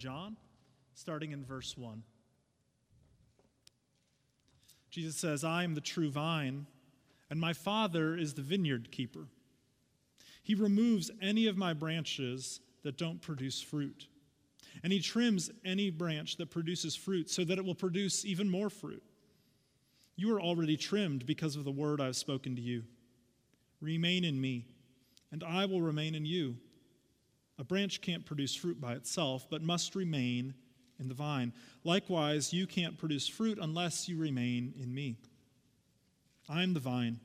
[0.00, 0.38] John,
[0.94, 2.02] starting in verse 1.
[4.88, 6.66] Jesus says, I am the true vine,
[7.28, 9.28] and my Father is the vineyard keeper.
[10.42, 14.08] He removes any of my branches that don't produce fruit,
[14.82, 18.70] and he trims any branch that produces fruit so that it will produce even more
[18.70, 19.02] fruit.
[20.16, 22.84] You are already trimmed because of the word I have spoken to you.
[23.82, 24.64] Remain in me,
[25.30, 26.56] and I will remain in you.
[27.60, 30.54] A branch can't produce fruit by itself, but must remain
[30.98, 31.52] in the vine.
[31.84, 35.18] Likewise, you can't produce fruit unless you remain in me.
[36.48, 37.20] I am the vine,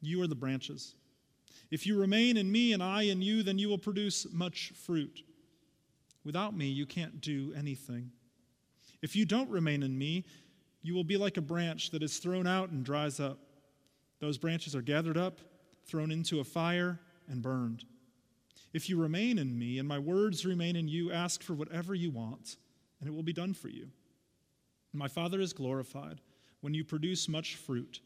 [0.00, 0.94] you are the branches.
[1.72, 5.24] If you remain in me and I in you, then you will produce much fruit.
[6.24, 8.12] Without me, you can't do anything.
[9.02, 10.26] If you don't remain in me,
[10.82, 13.40] you will be like a branch that is thrown out and dries up.
[14.20, 15.40] Those branches are gathered up,
[15.86, 17.84] thrown into a fire, and burned.
[18.76, 22.10] If you remain in me and my words remain in you, ask for whatever you
[22.10, 22.58] want,
[23.00, 23.88] and it will be done for you.
[24.92, 26.20] My Father is glorified
[26.60, 28.00] when you produce much fruit,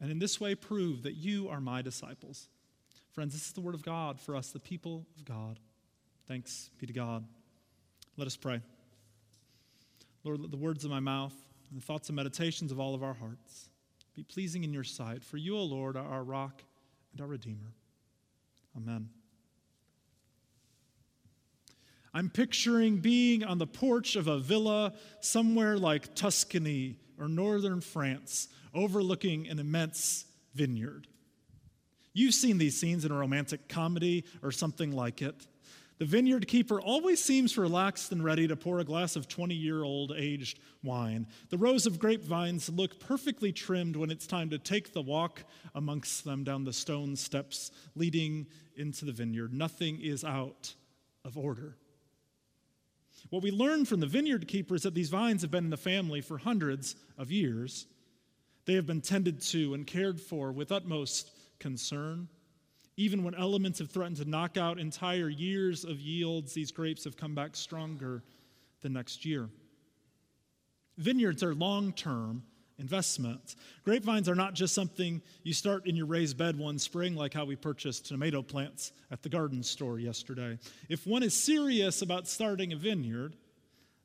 [0.00, 2.48] and in this way prove that you are my disciples.
[3.12, 5.60] Friends, this is the word of God for us, the people of God.
[6.26, 7.26] Thanks be to God.
[8.16, 8.62] Let us pray.
[10.24, 11.34] Lord, let the words of my mouth
[11.68, 13.68] and the thoughts and meditations of all of our hearts
[14.16, 16.62] be pleasing in your sight, for you, O Lord, are our rock
[17.12, 17.74] and our Redeemer.
[18.74, 19.10] Amen.
[22.18, 28.48] I'm picturing being on the porch of a villa somewhere like Tuscany or northern France,
[28.74, 31.06] overlooking an immense vineyard.
[32.12, 35.46] You've seen these scenes in a romantic comedy or something like it.
[35.98, 39.84] The vineyard keeper always seems relaxed and ready to pour a glass of 20 year
[39.84, 41.28] old aged wine.
[41.50, 46.24] The rows of grapevines look perfectly trimmed when it's time to take the walk amongst
[46.24, 49.54] them down the stone steps leading into the vineyard.
[49.54, 50.74] Nothing is out
[51.24, 51.76] of order.
[53.30, 55.76] What we learn from the vineyard keeper is that these vines have been in the
[55.76, 57.86] family for hundreds of years.
[58.64, 62.28] They have been tended to and cared for with utmost concern.
[62.96, 67.16] Even when elements have threatened to knock out entire years of yields, these grapes have
[67.16, 68.22] come back stronger
[68.80, 69.48] the next year.
[70.96, 72.42] Vineyards are long term
[72.78, 73.56] investments.
[73.84, 77.44] Grapevines are not just something you start in your raised bed one spring, like how
[77.44, 80.58] we purchased tomato plants at the garden store yesterday.
[80.88, 83.34] If one is serious about starting a vineyard,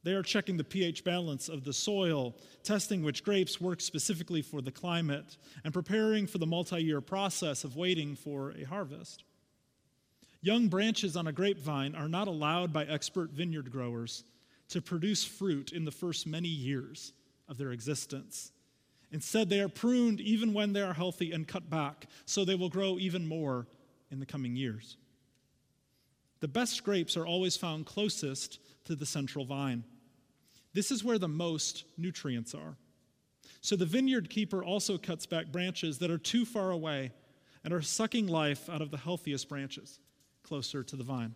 [0.03, 4.61] they are checking the pH balance of the soil, testing which grapes work specifically for
[4.61, 9.23] the climate, and preparing for the multi year process of waiting for a harvest.
[10.41, 14.25] Young branches on a grapevine are not allowed by expert vineyard growers
[14.67, 17.13] to produce fruit in the first many years
[17.47, 18.51] of their existence.
[19.13, 22.67] Instead, they are pruned even when they are healthy and cut back, so they will
[22.67, 23.67] grow even more
[24.09, 24.97] in the coming years.
[26.39, 29.83] The best grapes are always found closest to the central vine.
[30.73, 32.75] This is where the most nutrients are.
[33.61, 37.11] So the vineyard keeper also cuts back branches that are too far away
[37.63, 39.99] and are sucking life out of the healthiest branches
[40.41, 41.35] closer to the vine.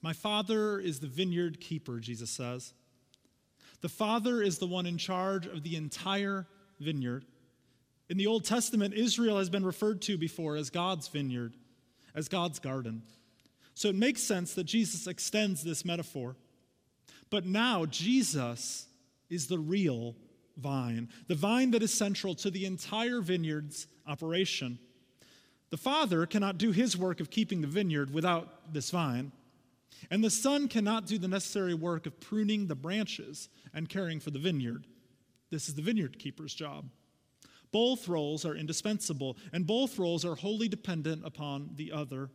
[0.00, 2.72] My father is the vineyard keeper, Jesus says.
[3.82, 6.46] The Father is the one in charge of the entire
[6.80, 7.24] vineyard.
[8.08, 11.54] In the Old Testament, Israel has been referred to before as God's vineyard,
[12.14, 13.02] as God's garden.
[13.74, 16.36] So it makes sense that Jesus extends this metaphor.
[17.30, 18.86] But now, Jesus
[19.30, 20.14] is the real
[20.56, 24.78] vine, the vine that is central to the entire vineyard's operation.
[25.70, 29.32] The Father cannot do his work of keeping the vineyard without this vine.
[30.10, 34.30] And the Son cannot do the necessary work of pruning the branches and caring for
[34.30, 34.86] the vineyard.
[35.50, 36.90] This is the vineyard keeper's job.
[37.72, 42.30] Both roles are indispensable, and both roles are wholly dependent upon the other.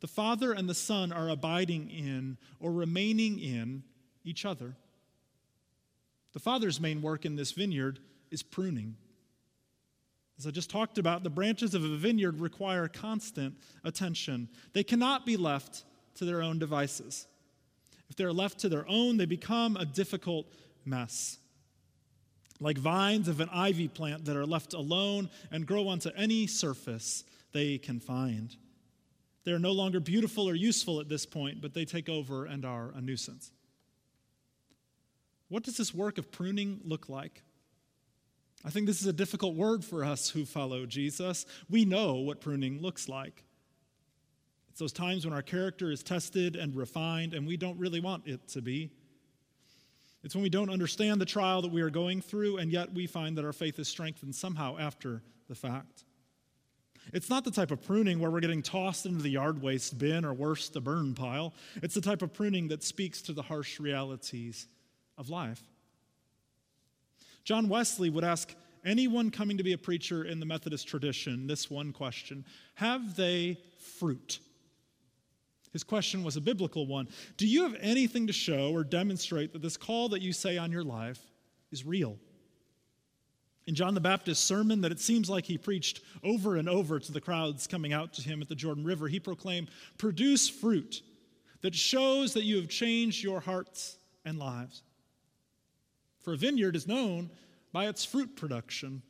[0.00, 3.82] The Father and the Son are abiding in or remaining in
[4.24, 4.76] each other.
[6.32, 7.98] The Father's main work in this vineyard
[8.30, 8.96] is pruning.
[10.38, 14.48] As I just talked about, the branches of a vineyard require constant attention.
[14.74, 15.84] They cannot be left
[16.16, 17.26] to their own devices.
[18.08, 20.46] If they're left to their own, they become a difficult
[20.84, 21.38] mess.
[22.60, 27.24] Like vines of an ivy plant that are left alone and grow onto any surface
[27.52, 28.56] they can find.
[29.44, 32.64] They are no longer beautiful or useful at this point, but they take over and
[32.64, 33.52] are a nuisance.
[35.48, 37.42] What does this work of pruning look like?
[38.64, 41.46] I think this is a difficult word for us who follow Jesus.
[41.70, 43.44] We know what pruning looks like.
[44.76, 48.26] It's those times when our character is tested and refined and we don't really want
[48.26, 48.90] it to be.
[50.22, 53.06] It's when we don't understand the trial that we are going through and yet we
[53.06, 56.04] find that our faith is strengthened somehow after the fact.
[57.14, 60.26] It's not the type of pruning where we're getting tossed into the yard waste bin
[60.26, 61.54] or worse, the burn pile.
[61.76, 64.66] It's the type of pruning that speaks to the harsh realities
[65.16, 65.62] of life.
[67.44, 71.70] John Wesley would ask anyone coming to be a preacher in the Methodist tradition this
[71.70, 72.44] one question
[72.74, 74.40] Have they fruit?
[75.76, 77.06] His question was a biblical one.
[77.36, 80.72] Do you have anything to show or demonstrate that this call that you say on
[80.72, 81.20] your life
[81.70, 82.16] is real?
[83.66, 87.12] In John the Baptist's sermon, that it seems like he preached over and over to
[87.12, 89.68] the crowds coming out to him at the Jordan River, he proclaimed,
[89.98, 91.02] Produce fruit
[91.60, 94.82] that shows that you have changed your hearts and lives.
[96.20, 97.28] For a vineyard is known
[97.70, 99.02] by its fruit production.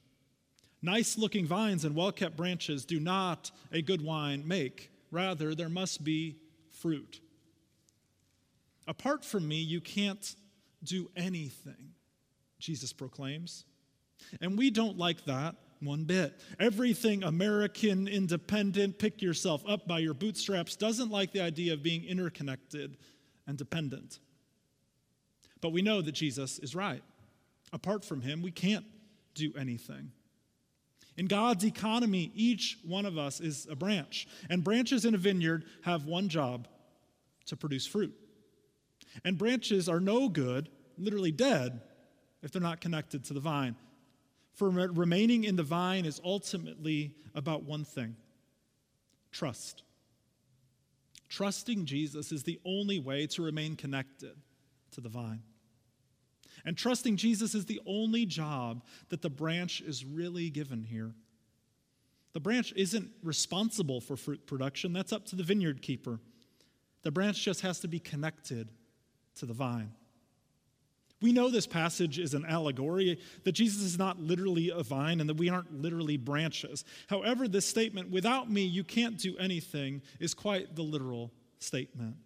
[0.82, 4.90] Nice looking vines and well kept branches do not a good wine make.
[5.12, 6.38] Rather, there must be
[6.80, 7.20] fruit.
[8.88, 10.34] Apart from me, you can't
[10.82, 11.92] do anything,
[12.58, 13.64] Jesus proclaims.
[14.40, 16.40] And we don't like that one bit.
[16.58, 22.04] Everything American, independent, pick yourself up by your bootstraps doesn't like the idea of being
[22.04, 22.96] interconnected
[23.46, 24.18] and dependent.
[25.60, 27.02] But we know that Jesus is right.
[27.72, 28.86] Apart from him, we can't
[29.34, 30.12] do anything.
[31.16, 35.64] In God's economy, each one of us is a branch, and branches in a vineyard
[35.82, 36.68] have one job
[37.46, 38.14] to produce fruit.
[39.24, 40.68] And branches are no good,
[40.98, 41.80] literally dead,
[42.42, 43.76] if they're not connected to the vine.
[44.54, 48.16] For remaining in the vine is ultimately about one thing
[49.32, 49.82] trust.
[51.28, 54.34] Trusting Jesus is the only way to remain connected
[54.92, 55.42] to the vine.
[56.66, 61.12] And trusting Jesus is the only job that the branch is really given here.
[62.32, 66.20] The branch isn't responsible for fruit production, that's up to the vineyard keeper.
[67.02, 68.72] The branch just has to be connected
[69.36, 69.92] to the vine.
[71.22, 75.28] We know this passage is an allegory, that Jesus is not literally a vine and
[75.30, 76.84] that we aren't literally branches.
[77.06, 82.16] However, this statement, without me you can't do anything, is quite the literal statement.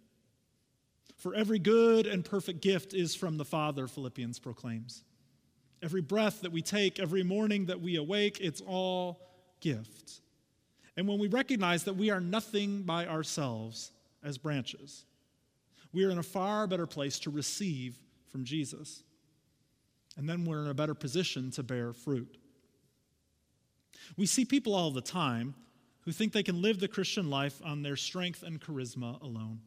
[1.21, 5.03] For every good and perfect gift is from the Father, Philippians proclaims.
[5.83, 9.21] Every breath that we take, every morning that we awake, it's all
[9.59, 10.21] gift.
[10.97, 13.91] And when we recognize that we are nothing by ourselves
[14.23, 15.05] as branches,
[15.93, 17.99] we are in a far better place to receive
[18.31, 19.03] from Jesus.
[20.17, 22.35] And then we're in a better position to bear fruit.
[24.17, 25.53] We see people all the time
[25.99, 29.59] who think they can live the Christian life on their strength and charisma alone.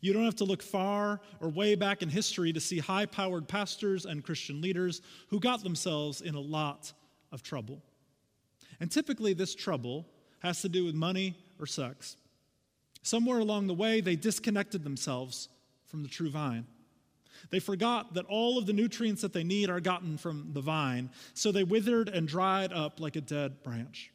[0.00, 3.48] You don't have to look far or way back in history to see high powered
[3.48, 6.92] pastors and Christian leaders who got themselves in a lot
[7.32, 7.82] of trouble.
[8.80, 10.06] And typically, this trouble
[10.40, 12.16] has to do with money or sex.
[13.02, 15.48] Somewhere along the way, they disconnected themselves
[15.86, 16.66] from the true vine.
[17.50, 21.10] They forgot that all of the nutrients that they need are gotten from the vine,
[21.34, 24.12] so they withered and dried up like a dead branch.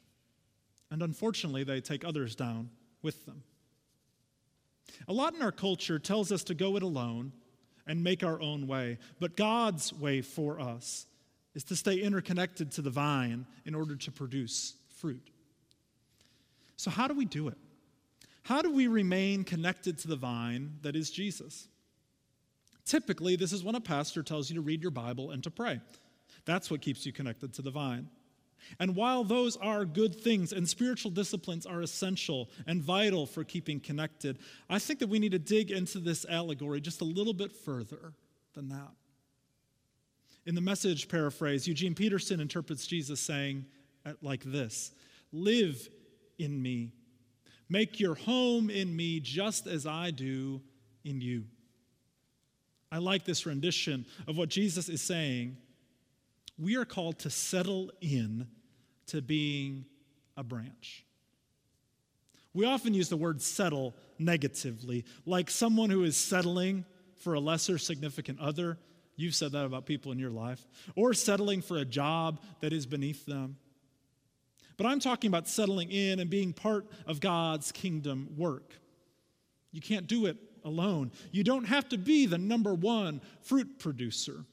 [0.92, 2.70] And unfortunately, they take others down
[3.02, 3.44] with them.
[5.08, 7.32] A lot in our culture tells us to go it alone
[7.86, 11.06] and make our own way, but God's way for us
[11.54, 15.30] is to stay interconnected to the vine in order to produce fruit.
[16.78, 17.58] So, how do we do it?
[18.44, 21.68] How do we remain connected to the vine that is Jesus?
[22.86, 25.80] Typically, this is when a pastor tells you to read your Bible and to pray.
[26.46, 28.10] That's what keeps you connected to the vine.
[28.80, 33.80] And while those are good things and spiritual disciplines are essential and vital for keeping
[33.80, 34.40] connected,
[34.70, 38.14] I think that we need to dig into this allegory just a little bit further
[38.54, 38.92] than that.
[40.46, 43.66] In the message paraphrase, Eugene Peterson interprets Jesus saying
[44.22, 44.92] like this
[45.32, 45.88] Live
[46.38, 46.92] in me,
[47.70, 50.62] make your home in me just as I do
[51.04, 51.46] in you.
[52.92, 55.58] I like this rendition of what Jesus is saying.
[56.58, 58.48] We are called to settle in
[59.08, 59.86] to being
[60.38, 61.06] a branch.
[62.54, 67.78] We often use the word settle negatively, like someone who is settling for a lesser
[67.78, 68.78] significant other.
[69.16, 72.86] You've said that about people in your life, or settling for a job that is
[72.86, 73.58] beneath them.
[74.78, 78.74] But I'm talking about settling in and being part of God's kingdom work.
[79.72, 81.12] You can't do it alone.
[81.32, 84.46] You don't have to be the number one fruit producer.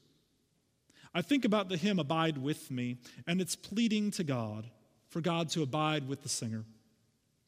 [1.13, 4.69] I think about the hymn Abide with Me, and it's pleading to God
[5.09, 6.63] for God to abide with the singer.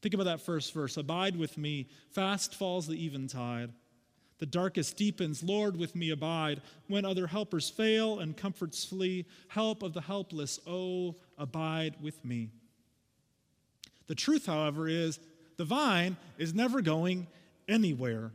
[0.02, 3.72] Think about that first verse Abide with me, fast falls the eventide.
[4.40, 6.62] The darkest deepens, Lord, with me abide.
[6.88, 12.50] When other helpers fail and comforts flee, help of the helpless, oh, abide with me.
[14.08, 15.20] The truth, however, is
[15.56, 17.28] the vine is never going
[17.70, 18.32] anywhere.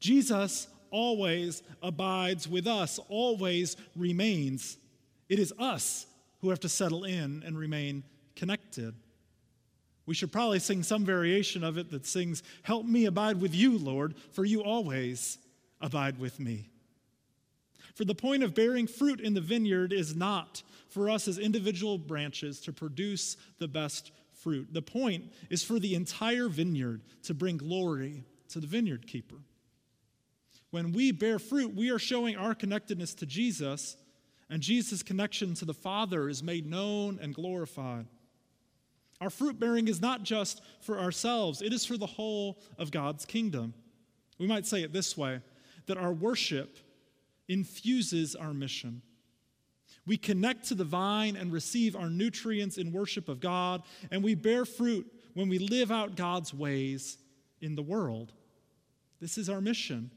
[0.00, 4.76] Jesus always abides with us, always remains.
[5.28, 6.06] It is us
[6.40, 8.94] who have to settle in and remain connected.
[10.06, 13.76] We should probably sing some variation of it that sings, Help me abide with you,
[13.76, 15.38] Lord, for you always
[15.80, 16.68] abide with me.
[17.94, 21.98] For the point of bearing fruit in the vineyard is not for us as individual
[21.98, 24.68] branches to produce the best fruit.
[24.70, 29.36] The point is for the entire vineyard to bring glory to the vineyard keeper.
[30.76, 33.96] When we bear fruit, we are showing our connectedness to Jesus,
[34.50, 38.04] and Jesus' connection to the Father is made known and glorified.
[39.22, 43.24] Our fruit bearing is not just for ourselves, it is for the whole of God's
[43.24, 43.72] kingdom.
[44.38, 45.40] We might say it this way
[45.86, 46.76] that our worship
[47.48, 49.00] infuses our mission.
[50.04, 54.34] We connect to the vine and receive our nutrients in worship of God, and we
[54.34, 57.16] bear fruit when we live out God's ways
[57.62, 58.34] in the world.
[59.22, 60.10] This is our mission.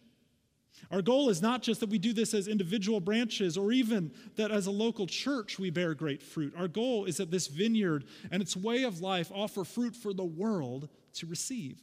[0.91, 4.51] Our goal is not just that we do this as individual branches or even that
[4.51, 6.53] as a local church we bear great fruit.
[6.57, 10.25] Our goal is that this vineyard and its way of life offer fruit for the
[10.25, 11.81] world to receive.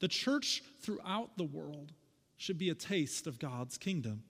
[0.00, 1.92] The church throughout the world
[2.36, 4.24] should be a taste of God's kingdom.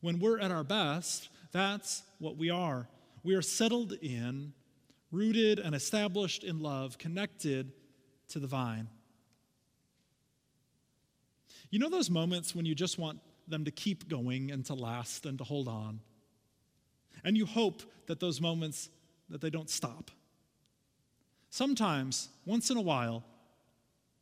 [0.00, 2.88] When we're at our best, that's what we are.
[3.22, 4.52] We are settled in,
[5.10, 7.72] rooted and established in love, connected
[8.28, 8.88] to the vine.
[11.72, 15.24] You know those moments when you just want them to keep going and to last
[15.24, 16.00] and to hold on?
[17.24, 18.90] And you hope that those moments
[19.30, 20.10] that they don't stop.
[21.48, 23.24] Sometimes, once in a while,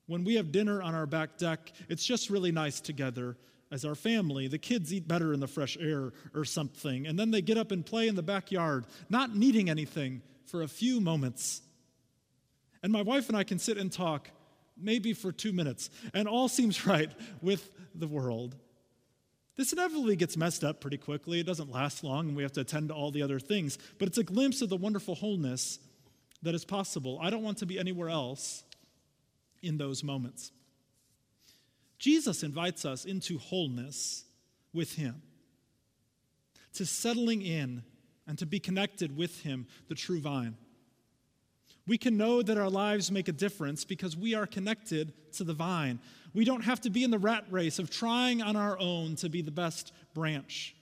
[0.07, 3.37] when we have dinner on our back deck, it's just really nice together
[3.73, 4.47] as our family.
[4.47, 7.73] The kids eat better in the fresh air or something, and then they get up
[7.73, 11.62] and play in the backyard, not needing anything for a few moments.
[12.85, 14.28] And my wife and I can sit and talk
[14.80, 17.10] maybe for two minutes, and all seems right
[17.40, 18.56] with the world.
[19.56, 21.40] This inevitably gets messed up pretty quickly.
[21.40, 23.78] It doesn't last long, and we have to attend to all the other things.
[23.99, 25.78] But it's a glimpse of the wonderful wholeness
[26.42, 27.18] that is possible.
[27.20, 28.64] I don't want to be anywhere else
[29.62, 30.52] in those moments.
[31.99, 34.25] Jesus invites us into wholeness
[34.72, 35.20] with Him,
[36.75, 37.82] to settling in
[38.26, 40.56] and to be connected with Him, the true vine.
[41.87, 45.54] We can know that our lives make a difference because we are connected to the
[45.54, 45.99] vine.
[46.34, 49.28] We don't have to be in the rat race of trying on our own to
[49.28, 50.76] be the best branch.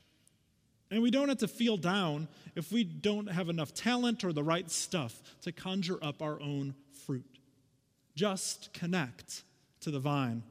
[0.91, 4.43] And we don't have to feel down if we don't have enough talent or the
[4.43, 6.75] right stuff to conjure up our own
[7.07, 7.39] fruit.
[8.15, 9.43] Just connect
[9.81, 10.43] to the vine.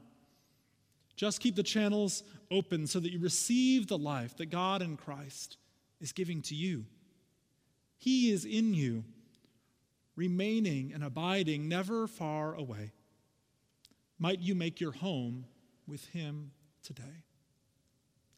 [1.16, 5.56] Just keep the channels open so that you receive the life that God in Christ
[6.00, 6.84] is giving to you.
[7.98, 9.02] He is in you,
[10.18, 12.90] remaining and abiding, never far away.
[14.18, 15.46] Might you make your home
[15.86, 16.50] with Him
[16.82, 17.22] today.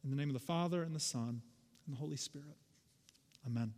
[0.05, 1.41] In the name of the Father, and the Son,
[1.87, 2.57] and the Holy Spirit.
[3.47, 3.73] Amen.